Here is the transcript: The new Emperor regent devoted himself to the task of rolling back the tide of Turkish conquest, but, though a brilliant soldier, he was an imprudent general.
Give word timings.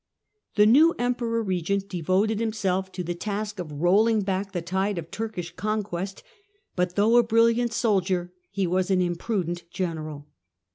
The 0.55 0.65
new 0.65 0.95
Emperor 0.97 1.43
regent 1.43 1.87
devoted 1.87 2.39
himself 2.39 2.91
to 2.93 3.03
the 3.03 3.13
task 3.13 3.59
of 3.59 3.71
rolling 3.71 4.21
back 4.21 4.51
the 4.51 4.59
tide 4.63 4.97
of 4.97 5.11
Turkish 5.11 5.55
conquest, 5.55 6.23
but, 6.75 6.95
though 6.95 7.17
a 7.17 7.23
brilliant 7.23 7.71
soldier, 7.71 8.33
he 8.49 8.65
was 8.65 8.89
an 8.89 8.99
imprudent 8.99 9.69
general. 9.69 10.27